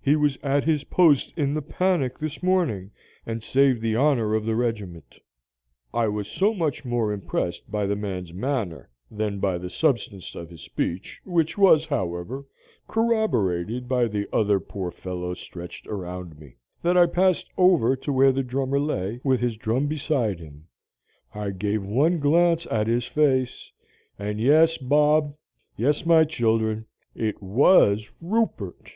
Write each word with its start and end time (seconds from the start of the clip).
He 0.00 0.16
was 0.16 0.38
at 0.42 0.64
his 0.64 0.84
post 0.84 1.32
in 1.36 1.52
the 1.52 1.60
panic 1.60 2.16
this 2.18 2.42
morning, 2.42 2.92
and 3.26 3.42
saved 3.42 3.82
the 3.82 3.96
honor 3.96 4.34
of 4.34 4.46
the 4.46 4.54
regiment.' 4.54 5.18
I 5.92 6.08
was 6.08 6.28
so 6.28 6.54
much 6.54 6.84
more 6.84 7.12
impressed 7.12 7.70
by 7.70 7.86
the 7.86 7.96
man's 7.96 8.32
manner 8.32 8.88
than 9.10 9.40
by 9.40 9.58
the 9.58 9.68
substance 9.68 10.34
of 10.34 10.48
his 10.48 10.62
speech, 10.62 11.20
which 11.26 11.58
was, 11.58 11.84
however, 11.84 12.46
corroborated 12.86 13.88
by 13.88 14.06
the 14.06 14.28
other 14.32 14.60
poor 14.60 14.92
fellows 14.92 15.40
stretched 15.40 15.88
around 15.88 16.38
me, 16.38 16.56
that 16.82 16.96
I 16.96 17.06
passed 17.06 17.48
over 17.58 17.96
to 17.96 18.12
where 18.12 18.32
the 18.32 18.44
drummer 18.44 18.80
lay, 18.80 19.20
with 19.24 19.40
his 19.40 19.56
drum 19.56 19.88
beside 19.88 20.38
him. 20.38 20.68
I 21.34 21.50
gave 21.50 21.82
one 21.82 22.20
glance 22.20 22.64
at 22.70 22.86
his 22.86 23.06
face 23.06 23.70
and 24.18 24.40
yes, 24.40 24.78
Bob 24.78 25.34
yes, 25.76 26.06
my 26.06 26.24
children 26.24 26.86
it 27.14 27.42
WAS 27.42 28.08
Rupert. 28.22 28.90